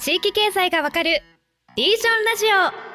[0.00, 1.22] 地域経済がわかる
[1.74, 2.88] リージョンラジオ。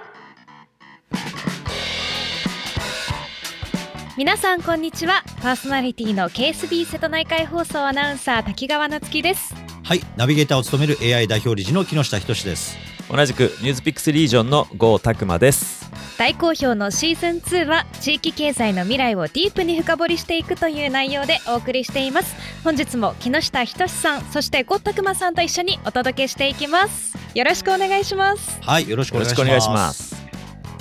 [4.17, 5.23] 皆さんこんにちは。
[5.41, 9.53] パーソナリティの KSB 瀬戸内海放送アナウンサー滝川夏樹です。
[9.83, 12.77] はい、ナビゲーターを務める AI 代表理事の木下仁です。
[13.09, 15.82] 同じくニュースピックスリージョンの郷拓馬です
[16.17, 22.35] 大好評のシーズン2は地域経済の未来をディープに深掘りしていくという内容でお送りしています。
[22.63, 27.17] 本日も木下仁さんそしてゴッタクマさんと一緒にお届けしていきます。
[27.33, 28.59] よろしくお願いします。
[28.61, 29.25] はい、よろしくお願
[29.57, 29.91] いしま。
[29.91, 30.09] す。
[30.09, 30.23] す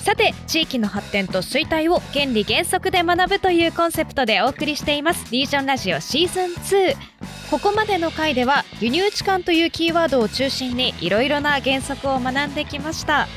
[0.05, 5.27] さて地域の発展と衰退を原理原則で学ぶというコンセプトでお送りしています。
[5.31, 6.51] リージョンラジオシーズン
[6.91, 6.97] 2
[7.51, 13.29] ここまでの回では輸入置換というキーワードを中心にいろいろな原則を学んできました。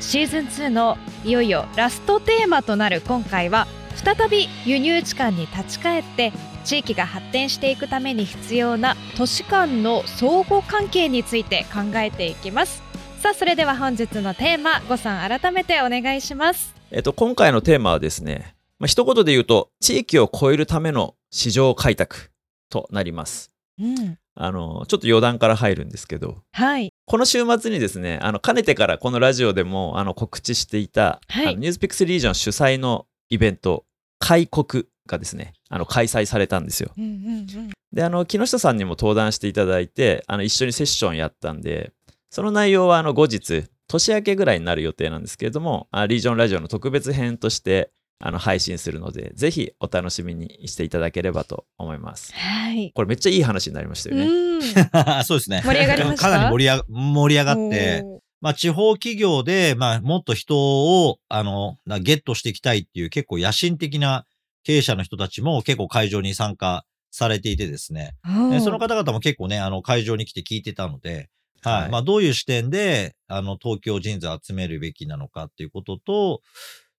[0.00, 6.32] シーズン2のいよいよラストテーマとなる今回は再び輸入置換に立ち返って
[6.64, 12.80] 地域が発展していくために必要な都市間の相互関係について考えていきます。
[13.18, 16.76] さあそれでは本日のテーマごさん改めてお願いします。
[16.92, 22.30] えっと今回のテーマはですねまあ一言で言うと地域を超えるための市場開拓
[22.70, 23.50] となります。
[23.80, 26.42] うんあのちょっと余談から入るんですけど。
[26.52, 26.92] はい。
[27.06, 31.56] この週末にですねあのかねてからこのラジオでもあの告知していた、はい。
[31.56, 33.84] ニュースピックスリージョン主催のイベント
[34.18, 36.92] 開国がですねあの開催されたんですよ。
[36.96, 37.70] うんうんうん。
[37.92, 41.92] であの木下さんにも登壇していただいてあの一緒にセッションやったんで
[42.30, 52.32] その内容はあの後日年明けぐらいになる予定なんですけれどもあリージョンラジオの特別編としてあの配信するのでぜひお楽しみにしていただければと思います。
[52.34, 52.92] はい。
[52.94, 54.62] これめっちゃいい話になりましたよね、うん。
[55.24, 55.62] そうですね。
[55.64, 56.22] 盛り上がりました？
[56.22, 58.04] かなり盛り上が盛り上がって、
[58.40, 64.24] まあ地方企業で、まあもっと人を、あの、なゲットしていきたいっていう結構野心的な
[64.64, 68.14] 経営者の人たちも結構会場に参加されていてですね。
[68.50, 71.28] でその方々も結構ね、あの会場に来て聞いてたので、
[71.62, 71.82] はい。
[71.82, 71.90] はい。
[71.90, 76.42] まあどういう視点で、あの東京人材を集めるべきなのかっていうことと、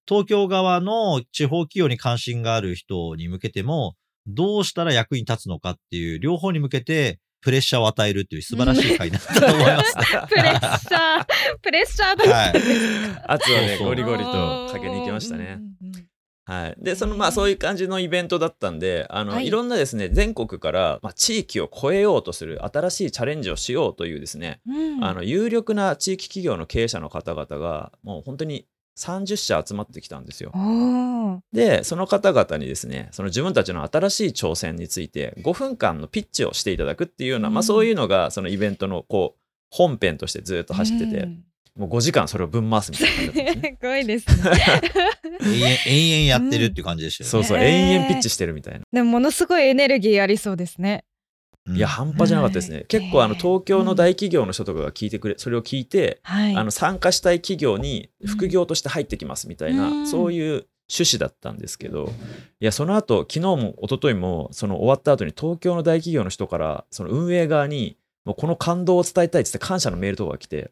[0.07, 3.95] 東京側の地方企業に関心がある人に向けても、
[4.27, 9.95] どうしたら役に立つのかっていう両方に向けてプレッシャーを与えるっていう素晴らしい会だったと思います。
[10.27, 11.25] プレッシャー。
[11.61, 12.53] プレッシャーだはい。
[13.25, 15.59] 圧をねゴリゴリとかけに行きましたね。
[16.45, 19.47] はい、でそのまあそういう感じのイベントだったんであの、はい。
[19.47, 25.03] い、ろんなですね全国から、まあ、地域を超えようとする新しいチャレンジをしようというですね、うん。
[25.03, 28.65] あの有力な地域企業の経営者の方々がもう本当に
[28.97, 30.51] 30社集まってきたんですよ。
[31.53, 41.43] でその方々にですねその自分たちの新しい挑戦について5分間のピッチをしていただくっていうような、うんまあ、そういうのがそのイベントのこう本編としてずっと走ってて、うん
[41.77, 43.77] もう5時間それをぶん回すみたいな感じだったんですね。
[43.79, 44.51] すごいですね
[45.45, 47.29] 延々、 延々やってるっていう感じでしたよね。
[47.29, 48.81] そうそう、へー延々ピッチしてるみたいな。
[48.91, 51.06] でもものすごいエネルギーありそうですねうん
[51.75, 52.77] いや、半端じゃなかったですね。
[52.77, 52.85] はい。
[52.85, 56.55] 結構、あの、東京の大企業の人とかが聞いてくれ、それを聞いて、はい。
[56.55, 60.07] あの、参加したい企業に副業として入ってきますみたいな、うん。
[60.07, 62.09] そういう趣旨だったんですけど、
[62.59, 70.71] いや、その後、昨日も一昨日も、その終わった後に東京の大企業の人から、その運営側に、もうこの感動を伝えたいっつって感謝のメールとかが来て、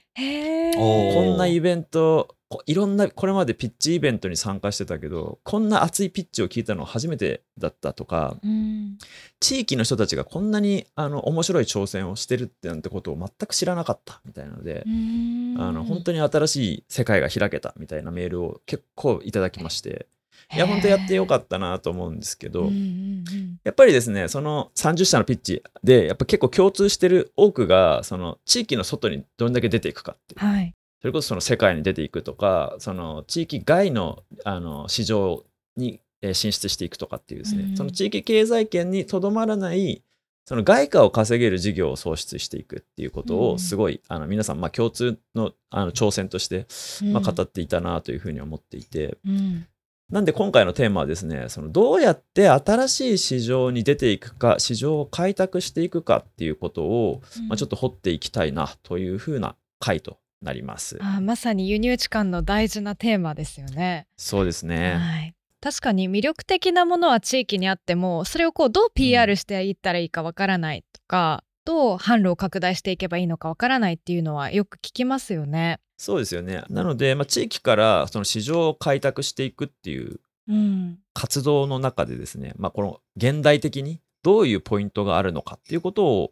[0.75, 8.97] こんなイベント、こいろんな、これまでピッチイベントに参加してたけど、こんな熱いピッチを聞いたのは初めてだったとか、うん。
[9.39, 15.55] 地域の人たちがこんなにあの面白い挑戦をしてるってなんてことを全く知らなかったみたいなので、うん。
[15.59, 20.07] あの本当に新しい世界が開けたみたいなメールを結構いただきまして
[20.53, 22.69] いや本当やってよかったなと思うんですけど、
[23.63, 30.45] やっぱりですねその30社のピッチでやっぱ結構共通してる多くがその地域の外にどれだけ出ていくかっていう。
[30.45, 30.73] はい
[31.05, 35.43] それこそその世界に出ていくとかその地域外のあの市場
[35.77, 37.77] にえー進出していくとかっていうですね、うん。
[37.77, 40.01] その地域経済圏にとどまらない
[40.45, 43.41] その外貨を稼げる事業を創出していくっていうことうん。
[43.53, 46.65] をすごい、あの皆さんまあ共通のあの挑戦として、
[47.11, 49.67] まあ、語っていたなというふうに思っていて、うん。
[50.09, 60.97] なんで今回のテーマはですねそのどうやって新しい市場に出ていくか市場を開拓していくかっていうことを、まあ、ちょっと掘っていきたいなというふうな回となります。
[61.01, 64.07] あーまさに輸入置換の大事なテーマですよね。
[64.17, 64.95] そうですね。
[64.95, 75.79] はい、確かに魅力的なものは地域にあってもそれをこうどう PR していったらいいかわからないとか、どう販路を拡大していけばいいのかわからないっていうのはよく聞きますよね。
[75.97, 76.63] そうですよね。
[76.69, 86.31] なので、まあ、地域からその市場を開拓していくっていううん、活動の中でですね、まあ、この現代的にどういうポイントがあるのかっていうことを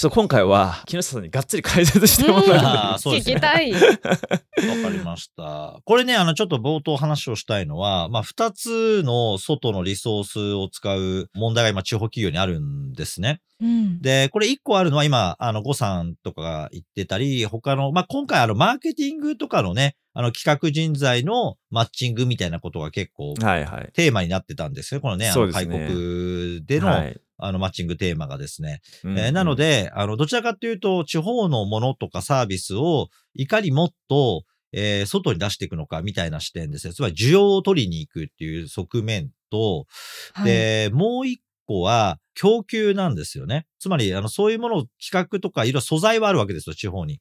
[0.00, 3.72] ちょっと今回は木下さんにがっつり解説してもらう、あーそうですね聞きたい。
[3.72, 5.80] わかりました。
[5.84, 13.40] これね、あの、ちょっと冒頭話をしたいのは、まあ、二つの外のリソースを使う問題が今、地方企業にあるんですね。
[13.60, 23.90] うんで、これ一個あるのは今、あの、呉さんとかが言ってたり、他の、まあ、今回あの、マーケティングとかのね、あの、企画人材のマッチングみたいなことが結構、はいはい。
[23.92, 25.00] テーマになってたんですよ。
[25.00, 28.80] このね、あの、開国での、はいあの、マッチングテーマがですね。
[29.04, 34.42] うんえーなの、で、あの、どちらかというと、地方のものとかサービスを、いかにもっと、
[34.72, 36.94] えー外に出していくのかみたいな視点ですね。
[36.94, 39.86] つまり、需要を取りに行くっていう側面と、
[40.32, 43.66] はいで、もう一個は、供給なんですよね。
[43.78, 47.20] つまり、あの、そういうものを企画とか、いろいろ素材はあるわけですよ、地方に。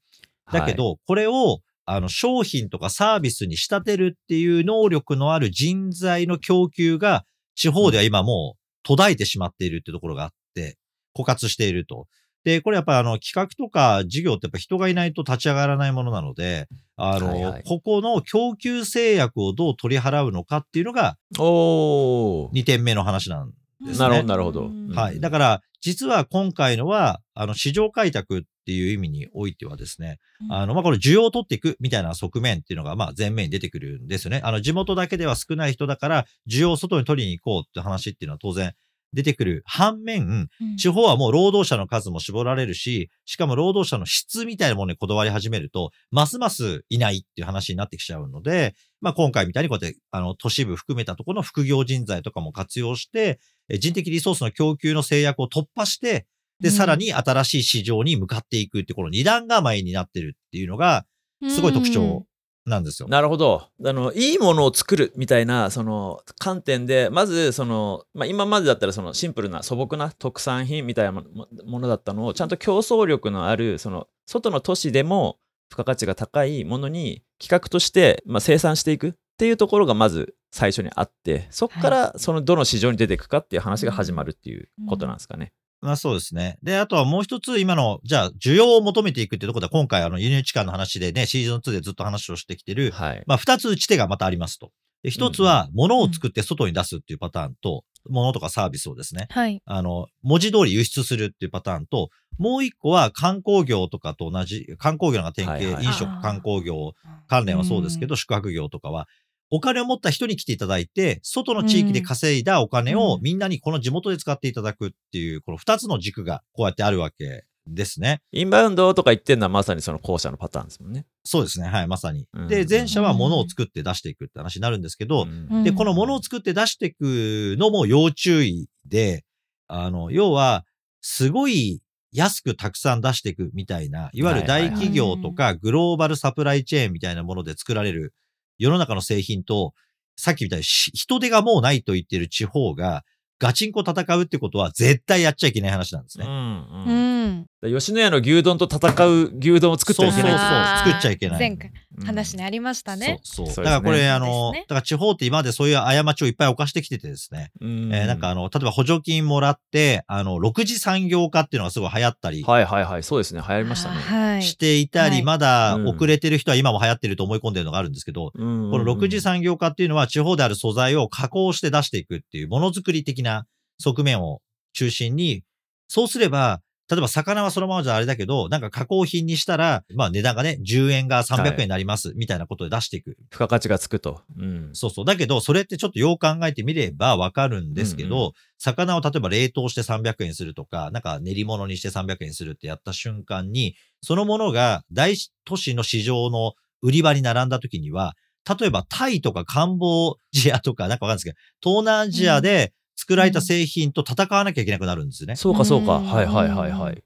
[0.52, 7.26] だけど、これを、あの、商品とかサービスに仕立てるっていう能力のある人材の供給が、
[7.56, 10.78] 地方では今もう途絶えてしまっているってところがあって、
[11.16, 12.08] 枯渇していると。
[12.44, 23.52] で、これやっぱあの企画とか事業ってやっぱ人がいないと立ち上がらないものなので、あの、はいはいここの供給制約をどう取り払うのかっていうのがはいおー2点目の話なん
[23.86, 24.10] ですね。
[24.10, 24.66] なるほど、なるほど。
[24.68, 25.20] うんはい。
[25.20, 34.42] だから、実は今回のは、あの、市場開拓っていう意味においてはですね、あの、まあ、これ需要を取っていくみたいな側面っていうのが、まあ、前面に出てくるんですよね。
[34.44, 38.74] あの、地元だけでは少ない人だから、需要を外に取りに行こうって話っていうのは当然
[39.14, 39.64] 出てくる。
[39.66, 53.40] 反面、うん地方はもう労働者の数も絞られるし、しかも労働者の質みたいなものにこだわり始めると、ますますいないっていう話になってきちゃうので、まあ今回みたいにこうやって、あの、都市部含めたところの副業人材とかも活用して、
[53.70, 56.26] え人的リソースの供給の制約を突破して、
[56.62, 61.06] で、うんさらに新しい市場に向かっていくって、この二段構えになってるっていうのが、
[61.48, 62.26] すごい特徴
[62.70, 63.10] なんですよ。
[63.10, 63.68] なるほど。
[63.84, 71.24] あの、いいものを作るみたいな、その、観点で、まず、その、まあ、今までだったら、その、シンプルな素朴な特産品みたいなも
[71.66, 75.38] ものだったのを、ちゃんと競争力のある、その、外の都市でも、
[75.70, 85.54] 付加価値が高いものに、企画として、まあ、生産していくっていうところが、まず、最初にあって、そこから、その、どの市場に出ていくかっていう話が始まるっていうことなんですかね。
[85.82, 86.58] まあそうですね。
[86.62, 93.24] で、あとはもう一つ今の、じゃあ需要を求めていくってところで、今回あの輸入地間の話でね、シーズン2でずっと話をしてきてる、はい。
[93.28, 94.72] まあ二つ打ち手がまたありますと。
[95.04, 99.62] で一つは、物を作って外に出すっていうパターンと、物とかサービスをですね、はい。
[99.66, 106.94] あの、文字通り輸出するっていうパターンと、もう一個は観光業とかと同じ、観光業が典型、はいはい飲食観光業
[107.28, 109.08] 関連はそうですけど、宿泊業とかは、
[109.52, 118.22] お金を持った人に来ていただいて、外の地域で稼いだお金をうんみんなにこの地元で使っていただくっていう、この二つの軸がこうやってあるわけですね。
[118.32, 121.06] インバウンドとか言ってるのは、まさにその後者のパターンですもんね。
[121.24, 121.68] そうですね。
[121.68, 122.48] はい、まさにうん。
[122.48, 129.24] で、前者は物を作って出していくって話になるんですけど、うんで、この物を作って出していくのも要注意で、
[129.68, 130.66] あの、要は、
[131.02, 131.82] すごい
[132.12, 138.14] 安くたくさん出していくみたいな、いわゆる大企業とかグローバルサプライチェーンみたいなもので作られる
[138.60, 139.74] 世の中の製品と、
[140.16, 143.06] さっきみたいにし人手がもうないと言ってる地方が
[143.40, 146.26] ガチンコ戦うってことは絶対やっちゃいけない話なんですね。
[146.28, 147.19] うんううん
[147.62, 150.32] 吉野家の牛丼と戦う牛丼を作っちゃいけない。
[150.32, 151.40] そうそう作っちゃいけない。
[151.40, 152.06] 前回うん。
[152.06, 153.20] 話にありましたね。
[153.24, 157.94] そうだからこれ、あの、だから地方って今までそういう過ちをいっぱい犯してきててですね、うん。
[157.94, 163.96] えーなんかあの、例えば補助金もらって、あの、6次産業化っていうのがすごい流行ったりはいはいはい、そうですね、流行りましたね。
[163.96, 164.44] はい。
[164.44, 165.24] していたり、はい。
[165.24, 165.88] まだうん。
[165.90, 173.46] 遅れてる人は今も流行ってると思い込んでるのがあるんですけど、ここの6次産業化っていうのは地方である素材を加工して出していくっていうものづくり的な
[173.80, 174.42] 側面を
[174.74, 175.44] 中心に、
[175.88, 183.16] そうすれば、例えば魚はそのままじゃあれだけど、なんか加工品にしたら、まあ値段がね、10円が300円になります、みたいなことで出していく。
[183.30, 184.22] 付加価値がつくと。
[184.40, 184.70] うん。
[184.74, 185.06] そうそう。
[185.06, 195.16] だけど、それってちょっとよう考えてみればわかるんですけど、うんう魚を例えば冷凍して300円するとか、なんか練り物にして300円するってやった瞬間に、そのものが大
[195.46, 198.16] 都市の市場の売り場に並んだ時には、
[198.60, 205.38] 例えばタイとかカンボジアとか、なんかわかんないですけど、東南アジアで作られた製品と戦わなきゃいけなくなるんですね。
[205.38, 205.96] そうかそうか。
[205.98, 207.02] うんはいはいはいはい。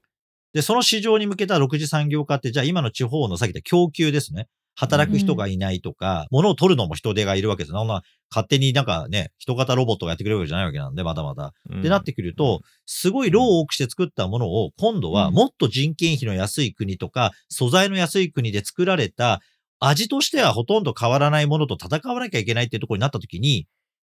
[0.52, 4.48] で、その市場に向けた6次産業化って、じゃあ今の地方のさっき言った供給ですね。
[4.74, 7.70] 働く人がいないとか、物を取るのも人手がいるわけです。
[7.70, 11.52] そんな勝手になんかね、人型ロボットがやってくれるわけじゃないわけなんで、まだまだ。
[11.70, 19.40] うんってなってくると、すごい労を多くして作ったものを、今度はうんもっと人件費の安い国とか、素材の安い国で作られた、
[19.78, 23.66] 味としてはほとんど変わらないものと戦わなきゃいけないっていうところになった時に、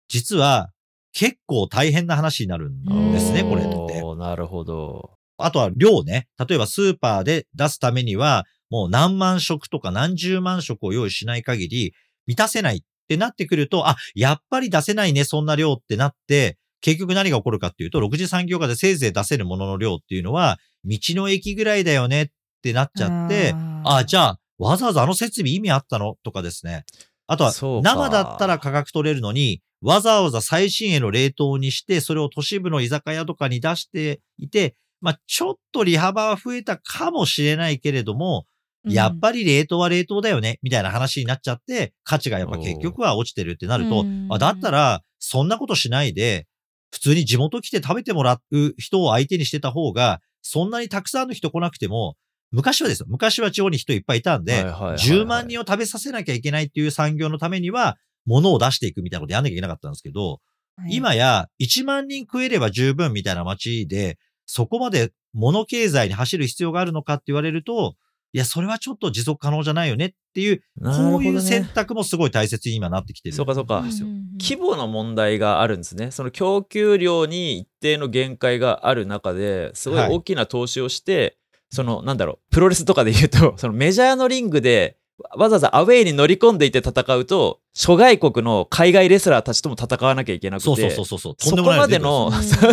[0.09, 0.71] 実は
[1.15, 4.15] 結構大変な話になるんですね、うんこれって。
[4.17, 5.13] なるほど。
[5.39, 6.29] あとは量ね。
[6.39, 11.95] 例えばスーパーで出すためには、もう何万食とか何十万食を用意しない限り
[12.27, 22.27] 満たせないってなってくると、あ、やっぱり出せないね、そんな量ってなって、結局何が起こるかっていうと、6次産業化でせいぜい出せるものの量っていうのは、道の駅ぐらいだよねっ
[22.63, 23.55] てなっちゃって、
[23.85, 26.17] あじゃあ、わざわざあの設備意味あったの？
[26.23, 26.85] とかですね。
[27.27, 38.47] あとは生だったら価格取れるのに、わざわざ最新鋭の冷凍にして、それを都市部の居酒屋とかに出していて、まあ、ちょっと利幅は増えたかもしれないけれども、
[38.87, 46.47] やっぱり冷凍は冷凍だよね、みたいな話になっちゃって、価値がやっぱ結局は落ちてるってなるとうん、あだったら、そんなことしないで、
[46.91, 52.17] 普通に地元来て食べてもらう人を相手にしてた方が、そんなにたくさんの人来なくても、
[52.53, 53.07] 昔はですよ。
[53.09, 54.97] 昔は地方に人いっぱいいたんで、はいはいはいはい。
[54.97, 60.41] 10万人を食べさせなきゃいけないっていう産業のためには、物を出していくみたいなことやんなきゃいけなかったんですけど、はい
[60.89, 67.95] 今や1万人食えれば十分みたいな街で、そこまで物経済に走る必要があるのかって言われると、
[68.33, 73.37] いや、それはちょっと持続可能じゃないよねっていう、こういう選択もすごい大切に今なってきてる。
[73.37, 73.79] そうかそうか。
[73.79, 76.11] うん規模の問題があるんですね。
[76.11, 81.39] その供給量に一定の限界がある中ですごい大きな投資をして、
[81.71, 84.97] そのなんだろうプロレスとかで言うとそのメジャーのリングで
[85.37, 91.37] わざわざアウェイに乗り込んでいて戦うと諸外国の海外レスラーたちとも戦わなきゃいけなくてそうそうそうそうそう。
[91.37, 92.33] とんそでもないこまでの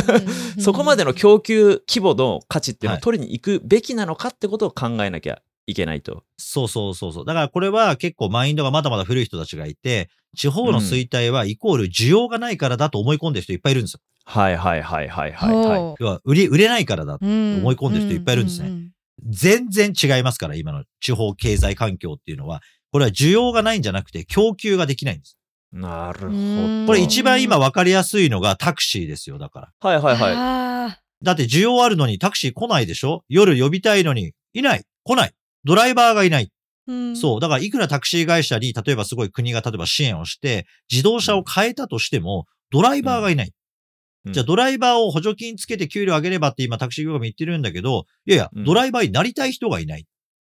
[0.59, 6.23] そこまでの供給規模の価値っていうのを取りに行くべきなのかってことを考えなきゃいけないと。
[6.37, 7.25] そうそうそうそう。
[7.25, 13.99] だからこれは結構マインドがまだまだ古い人たちがいて、地方の衰退はイコール需要がないからだと思い込んでる人いっぱいいるんですよ。
[14.25, 15.79] はいはいはいはいはいはい。
[15.79, 17.15] ほ要は売り、売れないからだ。
[17.15, 18.91] う思思い込んでる人いっぱいいるんですね
[19.23, 22.61] 全然違いますから、今の地方経済環境っていうのは。
[22.91, 25.37] これは需要がないんじゃなくて供給ができないんです。
[25.71, 26.87] なるほうんど。
[26.87, 29.71] これ一番今分かりやすいのがタクシーですよ、だから。
[29.79, 30.35] はいはいはい。
[30.35, 33.23] はだって需要あるのにタクシー来ないでしょ？
[33.29, 34.83] 夜呼びたいのに、いない。
[35.03, 35.31] 来ない。
[35.63, 36.51] ドライバーがいない。
[36.87, 37.15] い。
[37.15, 37.39] そう。
[37.39, 43.53] だから、いくらタクシー会社に、例えばすごい国が例えば支援をして、自動車を変えたとしても、ドライバーがいない。
[44.25, 50.05] うんじゃあ、ドライバーを補助金つけて給料上げればって今タクシー業界も言ってるんだけど、いやいや、うんドライバーになりたい人がいない。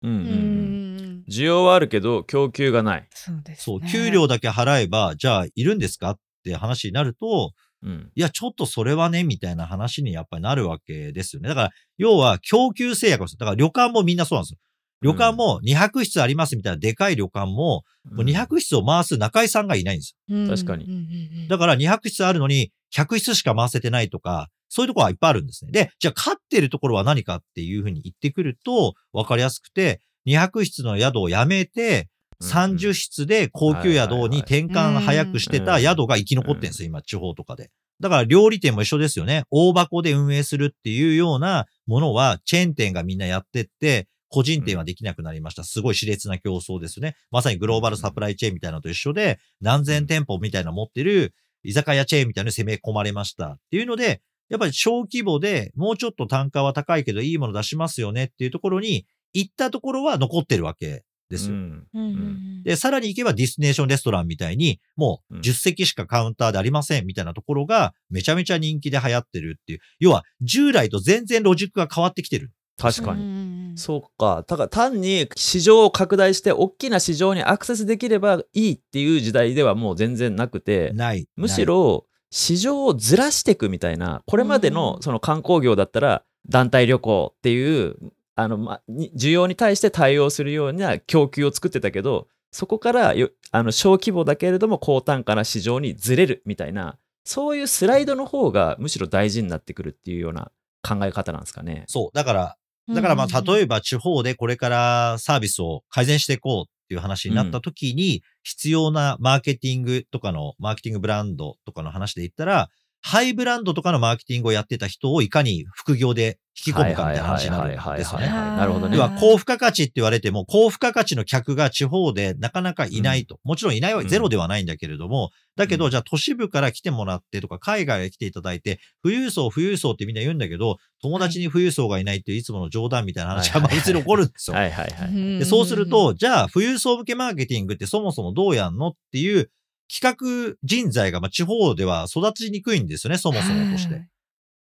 [0.03, 1.23] ううん。
[1.27, 3.07] 需要はあるけど供給がない。
[3.11, 3.57] そうですね。
[3.57, 11.49] そう、給料だけ払えば、じゃあ、いるんですかって話になると、うんいや、ちょっとそれはね、みたいな話にやっぱりなるわけですよね。
[11.49, 13.39] だから、要は供給制約をする。
[13.39, 14.59] だから旅館もみんなそうなんですよ。
[15.01, 17.83] 旅館も200室ありますみたいなでかい旅館も、も
[18.19, 20.15] う200室を回す中井さんがいないんです。
[20.29, 20.49] うん。
[20.49, 21.47] 確かに。
[21.47, 25.71] だから200室あるのに100室しか回せてないとか、そういうところはいっぱいあるんですね。
[25.71, 32.09] で、じゃあ勝ってるところは何かっていうふうに言ってくると分かりやすくて、200室の宿をやめて、
[32.41, 37.69] 30室で高級宿に転換早くしてた宿が生き残ってんですよ、今、地方とかで。
[38.01, 39.43] だから料理店も一緒ですよね。
[39.51, 45.63] 大箱で運営するっていうようなものは、チェーン店がみんなやってって、個人店はできなくなりました。
[45.63, 47.15] すごい熾烈な競争ですね。
[47.31, 53.51] まさにグローバルサプライチェーンみたいなのと一緒で、何千店舗みたいなの持ってる居酒屋チェーンみたいなのに攻め込まれました。
[53.51, 61.55] っていうので、やっぱり小規模でもうちょっと単価は高いけどいいもの出しますよねっていうところに行ったところは残ってるわけですよ。
[61.55, 69.79] うんうんうんで、さらに行けばディスティネーションレストランみたいに、もううん10席しかカウンターでありませんみたいなところがめちゃめちゃ人気で流行ってるっていう。
[69.99, 72.51] 要は、従来と全然ロジックが変わってきてる。
[72.77, 73.71] 確かに。
[73.71, 74.43] にそうか。
[74.47, 81.27] だから単に市場を拡大して大きな市場にアクセスできればいいっていう時代ではもう全然なくて、ない。
[81.35, 87.95] むしろ市場をずらしていくみたいな、これまでうんのその観光業だったら団体旅行っていう、
[88.35, 100.51] あの、ま、に需要に対して対応するような供給を作ってたけど、そこからよあの小規模だけれども高単価な市場にずれるみたいな、そういうスライドの方がむしろ大事になってくるっていうような
[100.83, 101.85] 考え方なんですかね。
[101.87, 102.15] そう。
[102.15, 112.69] だから、だからまあ、例えば地方でこれからサービスを改善していこうっていう話になった時に、必要なマーケティングとかの、マーケティングブランドとかの話で言ったら、
[113.07, 118.27] ハイブランドとかのマーケティングをやってた人をいかに副業で引き込むかみたいな話になるんですよね。
[118.29, 123.39] なるほどね要は高付加価値って言われても、高付加価値の客が地方でなかなかいないと。
[123.43, 134.57] もちろんいないはうんゼロではないんだけれども、だけど、うんじゃあ都市部から来てもらってとか、海外へ来ていただいて、富裕層、富裕層ってみんな言うんだけど、友達に富裕層がいないっていういつもの冗談みたいな話がまあはい別に起こるんですよ。
[134.57, 135.39] はいはいはい。
[135.39, 139.51] でそうすると、じゃあ、富裕層向けマーケティングってそもそもどうやんのっていう
[139.93, 140.17] 企
[140.53, 144.07] 画人材がまあ地方では育ちにくいんですよね、そもそもとして。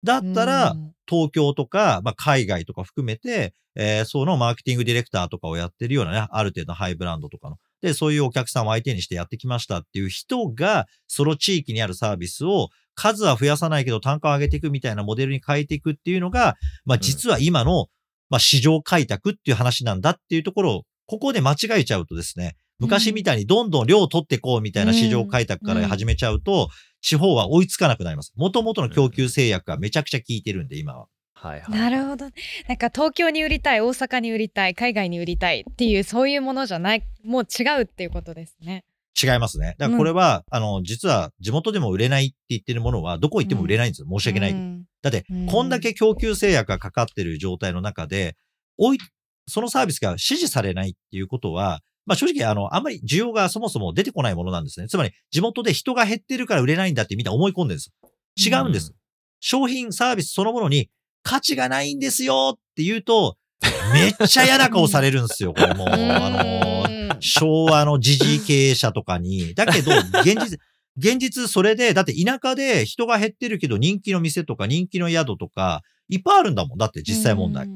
[0.03, 0.77] だったら、
[1.09, 7.57] 東京とか、まあ、海外とか含めて、えーそのマーケティングディレクターとかをやってるようなね、ある程度のハイブランドとかの。
[7.83, 17.87] で、そういうお客さんを相手にしてやってきましたっていう人が、その地域にあるサービスを数は増やさないけど単価を上げていくみたいなモデルに変えていくっていうのが、まあ、実は今の、
[18.29, 26.69] まあ、市場開拓っていう話なんだっていうところを、ここで間違えちゃうとですね、昔みたいにどんどん量を取っていこうみたいな市場開拓から始めちゃうと、
[27.01, 28.33] 地方は追いつかなくなります。
[28.37, 31.09] もともとの供給制約がめちゃくちゃ効いてるんで、今は。
[31.35, 31.71] はいはい。
[31.77, 32.33] なるほどね
[32.69, 38.85] なんか東京に売りたい大阪に売りたい海外に売りたいっていうそういうものじゃないもう違うっていうことですね。
[39.21, 39.75] 違いますね。
[39.79, 44.07] だからこれは、あの、実は地元でも売れないって言ってるものは、どこ行っても売れないんですよ。
[44.09, 44.53] 申し訳ない。
[44.53, 48.37] うんだってうん、こんだけ供給制約がかかってる状態の中で、
[48.79, 48.99] おい、
[49.47, 54.89] そのサービスが支持されないっていうことは、まあ正直、あの、あんまり需要がそもそも出てこないものなんですね。
[54.89, 57.93] つまり、地元で人が減ってるから売れないんだってみんな思い込んでるんです。
[58.37, 58.95] 違うんです。
[59.41, 60.91] 商品、サービスそのものに
[61.23, 63.37] 価値がないんですよって言うと、
[63.93, 65.89] めっちゃ嫌な顔されるんですよ、これもう。
[65.89, 66.81] あの
[67.21, 69.55] 昭和の時事経営者とかに。
[69.55, 69.93] だけど、
[70.23, 70.59] 現実、
[70.97, 76.79] 現実それで、だって田舎で人が減ってるけど人気の店とか人気の宿とか、いっぱいあるんだもん。
[76.79, 77.69] だって実際問題。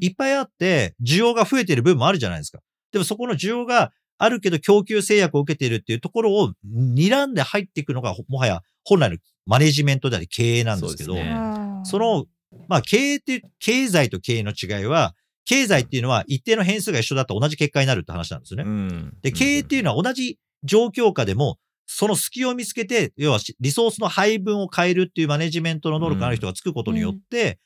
[0.00, 2.60] いっぱいあって、需要が増えてる分もあるじゃないですか。
[2.92, 11.24] でもそこの需要があるけど供給制約を受けているっていうところを睨んで入っていくのが、もはや本来のマネジメントであり経営なんですけど、そね
[12.04, 12.26] の、
[12.68, 15.14] まあ、経営って、経済と経営の違いは、
[15.44, 18.64] 経済っていうのは一定の変数が一緒だと同じ結果になるって話なんですよね。
[18.64, 21.58] うんで、経営っていうのは同じ状況下でも、
[21.94, 27.58] その隙を見つけて、要はリソースの配分を変えるっていうマネジメントの能力がある人がつくことによって、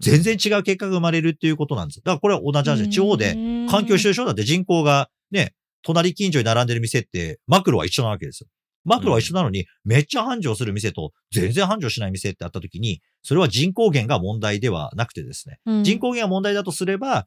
[0.00, 2.00] 全然違う結果が生まれるっていうことなんです。
[2.00, 3.34] だからこれは同じ話で、地方で
[3.68, 8.48] 環境一緒でしょだって人口がね、隣近所に並んでる店って、マクロは一緒なわけですよ。
[8.84, 15.58] マクロは一緒なのに、めっちゃ繁盛する店と全然繁盛しない店ってあった時に、それは人口減が問題ではなくてですね。
[15.66, 17.26] うん人口減が問題だとすれば、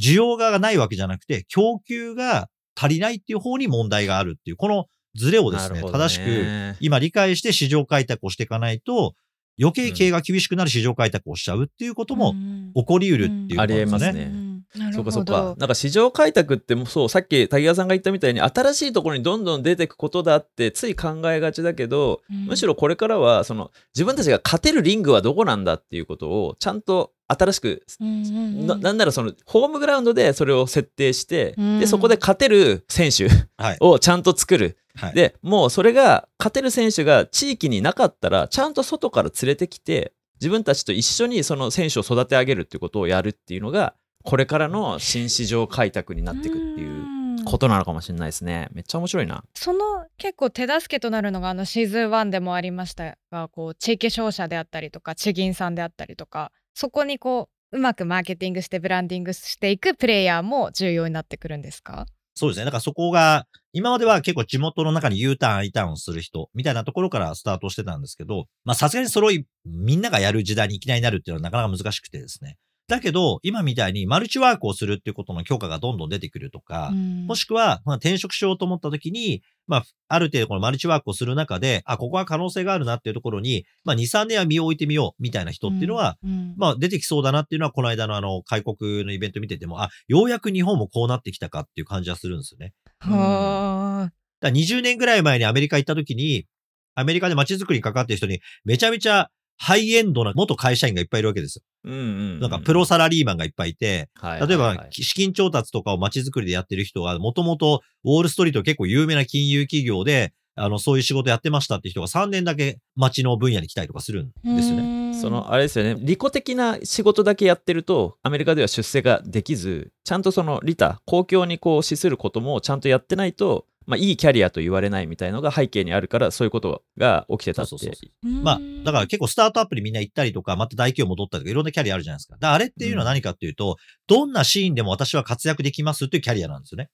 [0.00, 5.90] 需要がないわけじゃなくて、供給が足りないっていう方に問題があるっていう、このズレをですね、ね。
[5.90, 9.14] 正しく今理解して市場開拓をしていかないと、
[9.60, 12.72] 余計経営が厳しくなる市場開拓をしちゃうっていうこともうん。
[12.74, 13.98] 起こり得るっていうことありですね。
[13.98, 14.22] えますね。
[14.22, 14.64] うん。
[14.74, 15.54] なるほどそうかそうか。
[15.58, 22.46] なんか市場開拓ってもうそう、さっき滝川さんが言ったみたいに新しいところにどんどん出てくことだってつい考えがちだけど、うん。
[22.46, 33.76] むしろこれからはその自分たちが勝てるリングはどこなんだっていうことをちゃんと新しく、うんうんうんななんならそのホームグラウンドでそれを設定して、うんでそこで勝てる選手はい。
[33.80, 34.78] をちゃんと作る。
[34.94, 35.14] はい。
[35.14, 48.68] でもうそれが勝てる選手が地域になかったらちゃんと外から連れてきて自分たちと一緒にその選手を育て上げるっていうことをやるっていうのがこれからの新市場開拓になっていくっていうことなのかもしれないですね。
[48.72, 49.42] めっちゃ面白いな。
[49.54, 62.06] その結構手助けとなるのがあのシーズン1でもありましたがこう地域商社であったりとか地銀さんであったりとかそこにこううまくマーケティングしてブランディングしていくプレイヤーも重要になってくるんですか？
[62.34, 62.64] そうですね。
[62.64, 72.56] だからそこが、今までは結構地元の中に U ターン、I ターンをする人、みたいなところからスタートしてたんですけど、まあさすがにそれをみんながやる時代にいきなりなるっていうのはなかなか難しくてですね。
[72.92, 76.90] だけど、今みたいにマルチワークをするっていうことの許可がどんどん出てくるとか、
[77.26, 86.54] もしくは、まあ、転職しようと思った時に、まあ、ある程度このマルチワークをする中で、あ、ここは可能性があるなっていうところに、まあ、2、3年は身を置いてみようみたいな人っていうのは、、うん。
[86.58, 92.74] まあ、出てきそうだなっていうのは、この間のあの、開国のイベント見てても、あ、ようやく日本もこうなってきたかっていう感じはするんですよね。
[92.98, 94.12] はあ。
[94.42, 96.46] だから20年ぐらい前にアメリカ行った時に、
[96.94, 99.30] アメリカで街づくりに関わってる人に、めちゃめちゃ
[99.62, 101.62] ハイエンドな元会社員がいっぱいいるわけですよ。
[101.84, 102.02] うんうんう
[102.38, 115.12] んなんかプロサラリーマンがいっぱいいて、はい例えばはいはい、資金調達とかを街づくりでやってる人は、もともとウォールストリート結構有名な金融企業で、あの、そういう仕事やってましたって人が3年だけ街の分野に来たりとかするんですよね。
[115.12, 127.70] ねそのあれですよね利己的な仕事だけやってるとアメリカでは出世ができずちゃんとその利他公共にこう資することもちゃんとやってないと、まあ、いいキャリアと言われないみたいのが背景にあるからそういうことが起きてたって。
[127.70, 132.36] そうそうそうまあ、だから結構スタートアップにみんな行ったりとか、また大企業戻ったりとか、いろんなキャリアあるじゃないですか。
[132.38, 136.90] だあれっていうのは何かっていうと、どんなシーンでも私は活躍できますっていうキャリアなんですよね。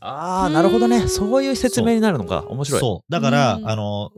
[0.00, 1.06] ああなるほどね。
[1.08, 2.44] そういう説明になるのか。
[2.48, 2.80] 面白い。
[2.80, 3.12] そう。
[3.12, 3.68] だから、うん。
[3.68, 4.10] あの、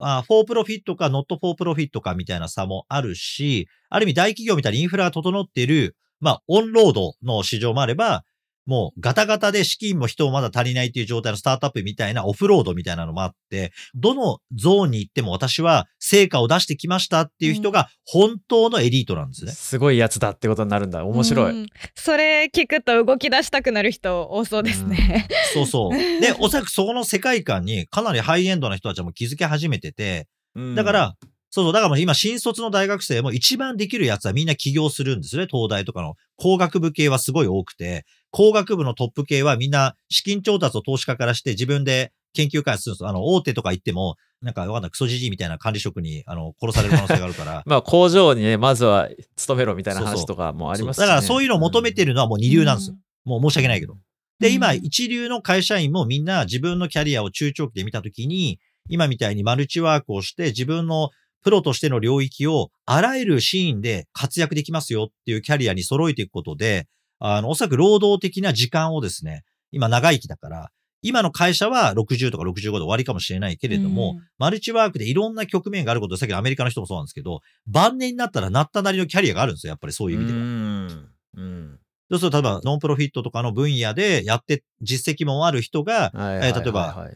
[0.00, 8.24] あフォープロフィットか、ノットフォープロフィットかみたいな差もあるし、ある意味大企業みたいにインフラが整っている、まあ、オンロードの市場もあれば、
[8.70, 19.50] もうガタガタで資金も人もまだ足りないっていう状態のスタートアップみたいなオフロードみたいなのもあって、どのゾーンに行っても私は成果を出してきましたっていう人が本当のエリートなんですね。
[19.50, 25.26] すごいやつだってことになるんだ面白い、うんそれ聞くと動き出したくなる人多そうですね。
[25.52, 25.98] そうそう。
[26.20, 31.14] で、おそらくそこの世界観にかなりハイエンドな人たちも気づき始めてて、うんだから、
[31.50, 35.46] そうそう、だからもう今新卒の大学生も一番できるやつはみんな起業するんですね。
[35.50, 43.08] 東大とかの工学部系はすごい多くて、工学部のトップ系はみんな資金調達を投資家からして自分で研究開発するんですよ。
[43.08, 47.62] あの、大手とか行っても、なんかわかんない、クソじじいみたいな管理職に、あの、殺される可能性があるから。
[47.66, 52.96] まあ工場にねまずは勤めろみたいな話とかもありますし、そうね、だからそういうのを求めてるのはもう二流なんですよ。
[53.24, 53.96] もう申し訳ないけど。
[54.38, 61.10] で、うん今、一流の会社員もみんな自分のキャリアを中長期で見たときに、今みたいにマルチワークをして自分の
[61.42, 66.86] プロとしての領域をあらゆるシーンで活躍できますよっていうキャリアに揃えていくことで、
[67.20, 70.70] あの、おそらく労働的な時間をですね、今長生きだから、
[71.02, 80.44] 今の会社は60とか65で終わりかもしれないけれども、うんマルチワークでいろんな局面があることで、さっきのアメリカの人もそうなんですけど、晩年になったらなったなりのキャリアがあるんですよ、やっぱりそういう意味では。
[80.44, 81.08] ん。
[81.36, 81.78] うん。
[82.10, 87.06] そうすると、例えば、ノンプロフィットとかの分野でやって、実績もある人が、はいはいはいはいえー例えば、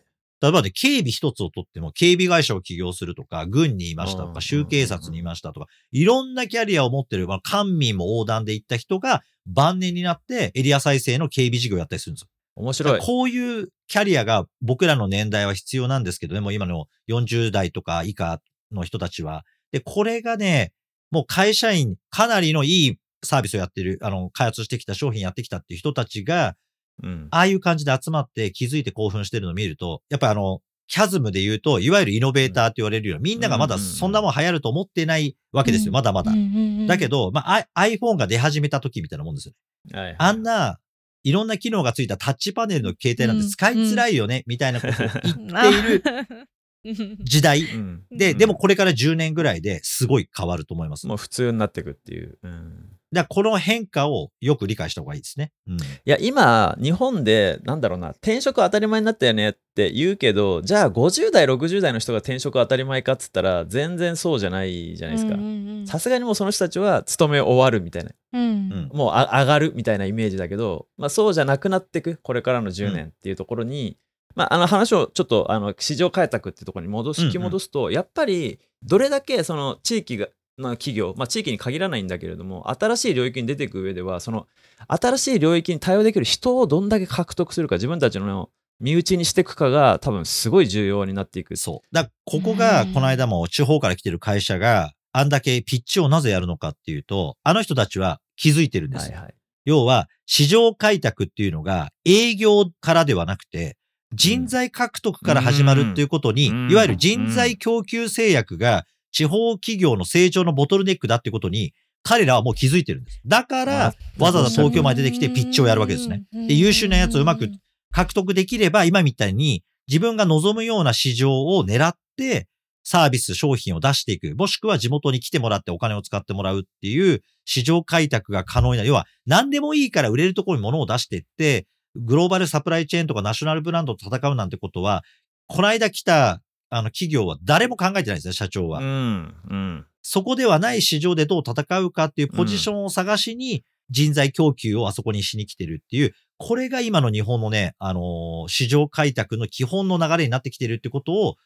[0.45, 12.29] 例えばね、警備一つをとっても、警備会社を起業するとか、軍にいましたとうんか、州警察にいましたとか、いろんなキャリアを持ってる、まあ、官民も横断で行った人が、晩年になってエリア再生の警備事業をやったりするんですよ。
[12.57, 13.01] 面白い。
[13.01, 19.45] こういうキャリアが僕らの年代は必要なんですけどね、もう今の40代とか以下の人たちは。
[19.73, 20.75] で、これがね、
[21.11, 26.55] もう会社員、かなりのいいサービスをやってる、あの、開発してきた商品やってきたっていう人たちが、
[27.03, 27.29] うん。
[27.31, 36.33] ああいう感じで集まって気づいて興奮してるのを見ると、やっぱりあの、キャズムで言うと、いわゆるイノベーターって言われるような、みんながまだそんなもん流行ると思ってないわけですよ、うんまだまだ。
[36.33, 39.55] うんうんうんだけど、まあ、iPhone が出始めた時みたいなもんですよ。
[39.93, 40.79] はいはいあんな、
[41.23, 46.03] いろんな機能がついたタッチパネルの携帯なんて使いづらいよね、みたいなことを言っている
[46.85, 47.63] る時代。
[47.63, 48.05] うん。
[48.11, 51.07] で、うんでもこれから10年ぐらいですごい変わると思います。
[51.07, 52.39] もう普通になっていくっていう。
[52.43, 52.91] うん。
[53.15, 55.53] だこの変化をよく理解した方がいいですね。
[55.67, 55.77] うん。
[55.77, 65.41] いや、今、日本で、なんだろうな、転職当たり前になったよねって言うけど、じゃあ50代、60代の人が転職当たり前かっつったら、全然そうじゃないじゃないですかうん。
[65.41, 73.99] うんうんさすがにもうその人たちは勤め終わるみたいな、うんうんもうあ上がるみたいなイメージだけど、まあ、そうじゃなくなっていく、これからの10年っていうところに、
[74.35, 84.47] まあ、あの話をちょっとあの市場開拓っていうところに戻しうんうん引き戻すと、やっぱりどれだけその地域がの企業、まあ、地域に限らないんだけれども新しい領域に出ていく上ではその
[84.89, 91.57] 新しい領域に対応できる人をどんだけ獲得するか自分たちの身内にしていくかが多分すごい重要になっていく。
[91.57, 91.95] そう。
[91.95, 99.11] だからここが、この間も地方から来てる会社が、あんだけピッチをなぜやるのかっていうと、あの人たちは気づいてるんです。
[99.11, 99.15] よ。
[99.15, 99.35] はいはい。
[99.65, 103.77] 要は、市場開拓っていうのが営業からではなくて、
[104.13, 106.71] 人材獲得から始まるっていうことに、うん。
[106.71, 111.73] いわゆる人材供給制約が地方企業の成長のボトルネックだってことに、
[112.03, 113.21] 彼らはもう気づいてるんです。
[113.25, 116.25] だから、わざわざ東京まで出てきてピッチをやるわけですね。
[116.33, 117.49] で優秀なやつをうまく
[117.93, 122.49] 獲得できれば、今みたいに自分が望むような市場を狙って、
[122.83, 124.35] サービス、商品を出していく。
[124.37, 128.89] もしくは地元に来てもらってお金を使ってもらうっていう市場開拓が可能になる。
[128.89, 135.03] 要は、何でもいいから売れるところに物を出していって、グローバルサプライチェーンとかナショナルブランドと戦うなんてことは、
[135.47, 136.43] この間来た、
[136.75, 138.81] あの、企業は誰も考えてないですね、社長は。
[138.81, 151.37] うんうんそこではない市場でどう戦うかっていうポジションを探しに人材供給をあそこにしに来てるっていう、これが今の日本のね、あのー市場開拓の基本の流れになってきてるってことを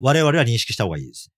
[0.00, 1.30] 我々は認識した方がいいです。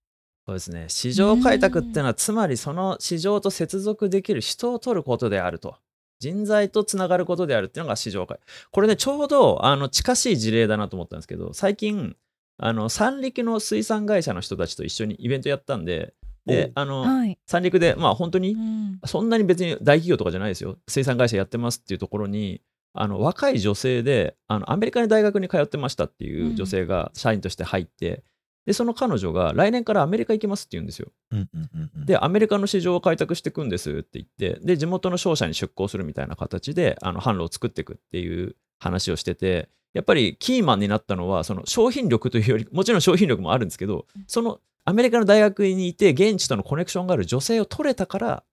[0.46, 5.76] そうですね市場開拓っていうのはつまりその市場と接続できる人を取ることであると
[6.20, 8.38] 人材とつながることであるっていうのが市場開
[8.70, 12.16] これねちょうどあの近しい事例だなと思ったんですけど最近
[12.58, 17.38] あの三陸の水産会社の人たちと一緒にイベントやったんでであのはい。
[17.46, 22.60] 三陸でまあ本当にうんそんなに別に大企業とかじゃないですよ水産会社やってますっていうところに
[22.94, 28.24] あの若い女性であのアメリカに大学に通ってましたっていう女性が社員として入って、
[28.66, 31.10] でその彼女が来年からアメリカ行きますって言うんですよ。
[31.30, 48.44] うんうんうんうん、でアメリカの市場を開拓していくんですって言ってで地元の商社に出向するみたいな形であの販路を作っていくっていう話をしててやっぱりキーマンになったのはその商品力というよりもちろん商品力もあるんですけどそのアメリカの大学にいて現地とのコネクションがある女性を取れたから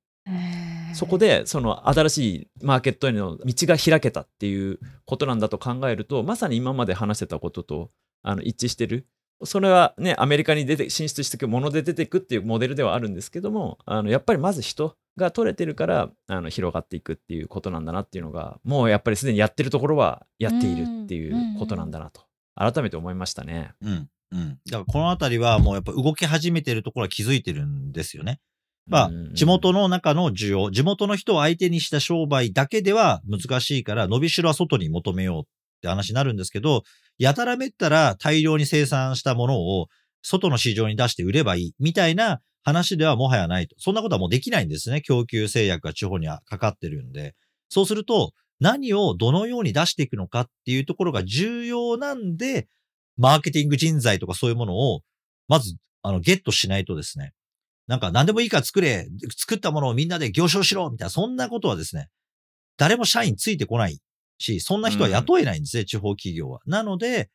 [0.94, 7.92] そこでその新しいマーケットへの道が開けたっていうことなんだと考えるとまさに今まで話してたことと
[8.24, 9.06] あの一致してる
[9.44, 22.22] それはねアメリカに出て進出していくもので出ていくっていうモデルではあるんですけどもあのやっぱりまず人が取れてるからあの広がっていくっていうことなんだなっていうのがもうやっぱりすでにやってるところはやっているっていうことなんだなと
[22.56, 23.74] 改めて思いましたね。
[23.82, 24.10] うん。
[24.32, 24.60] うん。
[24.66, 28.40] だからこのあたりはもうやっぱ動き始めてるところは気づいてるんですよね。
[28.88, 35.46] まあうん、地元の中の需要、地元の人を相手にした商売だけでは難しいから、伸びしろは外に求めようっ
[35.78, 36.84] って話になるんですけど、
[37.18, 39.88] やたらめったら大量に生産したものを
[40.22, 43.76] 外の市場に出して売ればいいみたいな話ではもはやないと。
[43.80, 45.02] そんなことはもうできないんですね。
[45.02, 47.36] 供給制約が地方にはかかってるんで。
[47.70, 52.68] そうすると、何をどのように出していくのかっていうところが重要なんで、
[53.18, 55.02] マーケティング人材とかそういうものを、
[55.48, 57.34] まず、あの、ゲットしないとですね、
[57.88, 59.08] なんか何でもいいから作れ、
[59.38, 62.08] 作ったものをみんなで行商しろみたいな、そんなことはですね、
[62.78, 64.00] 誰も社員ついてこない
[64.38, 66.60] し、そんな人は雇えないんですね、地方企業は。
[66.66, 67.30] なので、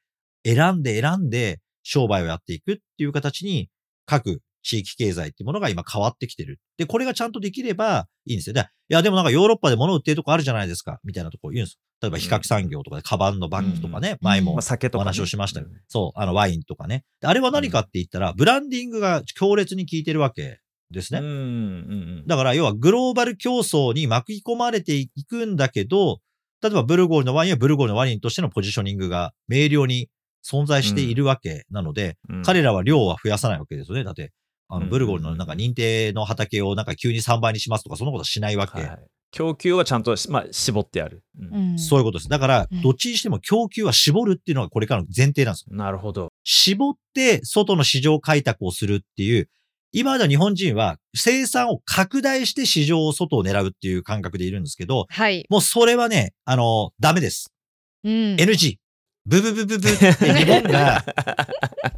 [0.45, 3.69] 選んで選んで商売をやっていくっていう形に、
[4.07, 6.59] 各地域経済っていうものが今変わってきてる。
[6.77, 8.55] で、これがちゃんとできればいいんですよ。
[8.55, 11.81] でいや、でもなんかヨーロッパで物売ってるとこあるじゃないですか、みたいなところ言うんですよ。
[12.03, 17.05] 例えば、比較産業とかで、カバンのバッグとかね、前もまあ、酒とお話をしましたようんそう、あの、ワインとかね。
[17.21, 20.61] であれは何かって言ったら、ブランディングが強烈に効いてるわけ
[20.91, 21.21] ですね。
[21.21, 21.37] うんうんう
[22.23, 26.21] んだから、要はグローバル競争に巻き込まれていくんだけど、
[26.63, 30.09] 例えばブルゴールのワインはブルゴールのワインとしてのポジショニングが明瞭に
[30.47, 34.05] 存在しているわけなので、うん彼らは量は増やさないわけですよね。
[34.05, 34.33] だって、
[34.69, 38.81] あの、うんブルゴールのなんか認定の畑をなんか急に3倍にしますとか、そんなことはしないわけ。
[38.81, 38.99] はい
[39.33, 42.29] 供給はちゃんとし、まあ、絞ってある、うんそういうことです。
[42.29, 45.77] だからうん、どっちにしても供給は絞るっていうのがこれからの前提なんですよ。
[45.77, 46.33] なるほど。
[46.43, 49.49] 絞って外の市場開拓をするっていう、
[49.93, 55.45] 今までの日本人は生産を拡大して市場を外を狙うっていう感覚でいるんですけど、はい。
[55.51, 57.53] もうそれはね、あの、ダメです。
[58.05, 58.13] うん。
[58.37, 58.77] NG。
[59.27, 61.05] ブブブブブって 日本が、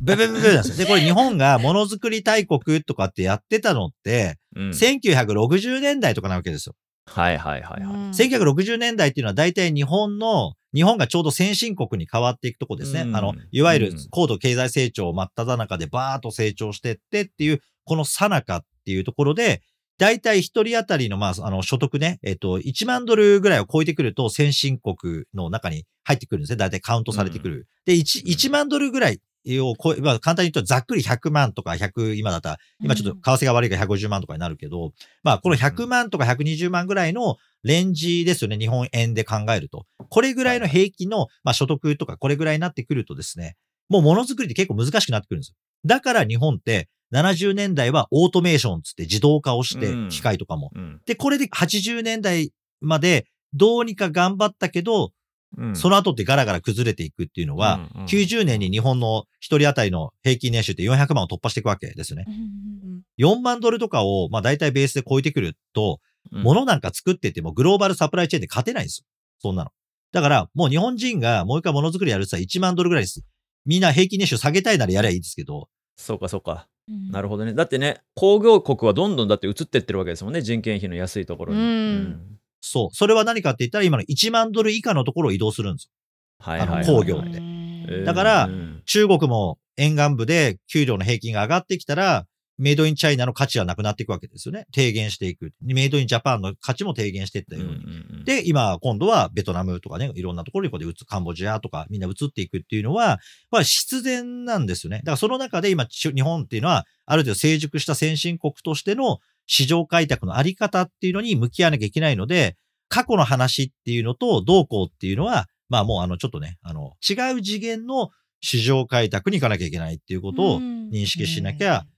[0.01, 0.77] ブブブブなんですよ。
[0.77, 6.75] で、これ日本がものづくり大国とかってやってたのって、うん1960年代とかなわけですよ。
[7.07, 7.95] はいはいはいはい。
[7.95, 13.03] うん1960年代っていうのは大体日本の、日本がちょうど先進国に変わっていくとこですね。
[13.03, 19.63] うんあの、いわゆるうん高度経済成長真っ只中でバーっと成長してってっていう、この最中っていうところで、
[19.99, 26.57] 大体一人当たりの、まあ、あの、所得ね、えっと、1万ドルぐらいを超えてくると先進国の中に入ってくるんですね。
[26.57, 27.69] 大体カウントされてくる。
[27.85, 29.21] で、1、1万ドルぐらい
[29.61, 34.93] を超え、まあ、簡単に言うとざっくり100万とか100、今だったら、今ちょっと為替が悪いから150万とかになるけど、
[35.23, 38.59] まあ、この100万とか120万ぐらいのレンジですよね。
[38.59, 39.87] 日本円で考えると。
[40.09, 43.57] これぐらいの平均の、まあ、所得とかこれぐらいになってくるとですね、
[43.93, 45.55] もうものづくりって結構難しくなってくるんですよ。
[45.85, 50.71] だから日本って70年代はオートメーションつって自動化をしてうん、機械とかも。
[50.75, 55.13] うんで、これで80年代までどうにか頑張ったけど、
[55.59, 62.31] うんその後ってガラガラ崩れていくっていうのは、うんうん90年に日本の一人当たりの平均年収って400万を突破していくわけですよねう。
[62.31, 66.01] んうん4万ドルとかを、まあ大体ベースで超えてくると、
[66.31, 69.07] うん物なんか作っててもグローバルサプライチェーンで勝てないんですよ。
[69.41, 69.71] そんなの。
[70.13, 73.25] だから、もう日本人がもう一回ものづくりやるって言ったら1万ドルぐらいです。
[73.65, 76.69] みんな平均年収下げたいならやればいいですけど、そうかそうか。
[76.89, 77.55] うんなるほどね。
[77.55, 80.43] だってね、工業国はどんどんだって移ってってるわけですもんね。
[80.43, 81.61] 人件費の安いところに。
[81.61, 82.95] うんそう。
[82.95, 85.91] それは何かって言ったら今の1万ドル以下のところを移動するんですよ。
[86.39, 92.27] はいはいはい、あの工業ってだからうん中国も沿岸部で給料の平均が上がってきたら、
[92.63, 94.67] メイドインチャイナの価値はなくなっていくわけですよね。
[94.73, 95.53] 低減していく。
[95.63, 97.75] メイドインジャパンの価値も低減していったように。
[97.75, 103.19] うんうんうんで、今、今度はベトナムとかね、いろんなところにここで移カンボジアとかみんな移っていくっていうのは、
[103.51, 104.99] まあ必然なんですよね。
[104.99, 121.93] だからその中で今、ち日本っていうのは、ある程度成熟した先進国としての市場開拓のあり方っていうのに向き合わなきゃいけないので、過去の話っていうのとどうこうっていうのは、まあもうあのちょっとね、あの違う次元の市場開拓に行かなきゃいけないっていうことを認識しなきゃ、うん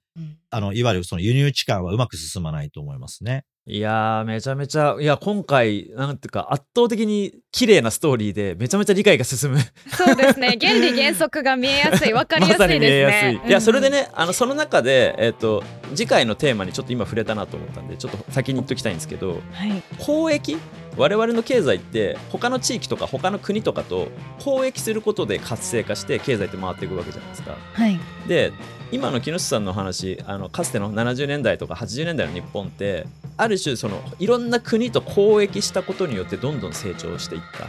[0.50, 3.44] あの、いわゆるその輸入地間はうまく進まないと思いますね。
[3.66, 10.58] いやーめちゃめちゃいや今回なんていうか圧倒的に綺麗なストーリーでめちゃめちゃ理解が進むそうですね。
[10.60, 13.48] 原理原則が見えやすい、 わかりやすいまさに見えやすい、ですね。
[13.48, 14.02] いやそれでね。
[14.02, 19.82] ねあのその中で、えっと次回のテーマにちょっと今触れたなと思ったんでちょっと先に言っときたいんですけどはい。
[19.98, 20.58] 交易？
[20.96, 27.56] 我々の経済って他の地域とか他の国とかと交易することで活性化して経済って回っていくわけじゃないですか。
[27.72, 27.98] はい。
[28.28, 28.52] で
[28.94, 37.64] 今の木下さんの話あのかつての70年代とか80年代の日本ってある種そのいろんな国と交易したことによってどんどん成長していった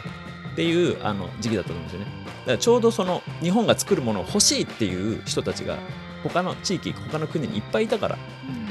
[0.51, 2.05] っていうあの時期だったと思うんですよね。
[2.05, 5.79] だからちょうどその日本が作るものを欲しいっていう人たちが
[6.21, 8.17] 他の地域他の国にいっぱいいたから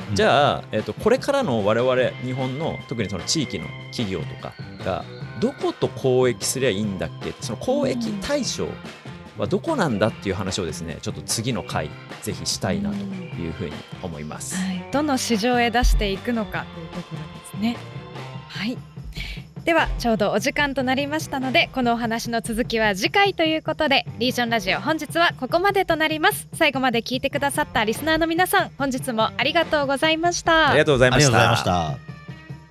[0.08, 5.04] うんじゃあ、えっとこれからの我々日本の特にその地域の企業とかが
[5.40, 8.68] どこと交易すりゃいいんだっけその交易対象
[9.38, 11.90] はどこなんだっていう話をですねちょっと次の回
[12.22, 14.56] ぜひしたいなというふうに思います。
[14.56, 17.76] はい、どの市場へ出していくのかというところですね。
[18.48, 18.78] はい。
[19.64, 31.96] ではちょうどお時間となりましたのでこのお話の続きは次回ということでリージョンラジオ本日はここまでとなります最後まで聞いてくださったリスナーの皆さん本日もありがとうございましたありがとうございました。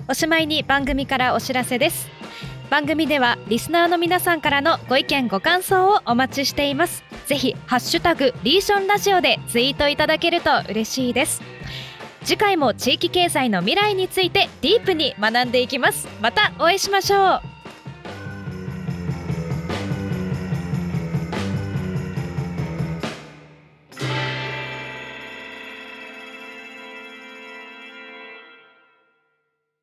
[0.07, 2.09] おしまいに番組からお知らせです
[2.73, 7.03] 番組ではリスナーの皆さんからのご意見ご感想をお待ちしています。
[7.27, 11.43] ぜひハッシュタグリーションラジオでツイートいただけると嬉しいです。
[12.23, 16.07] 次回も地域経済の未来についてディープに学んでいきます。
[16.19, 17.52] またお会いしましょう。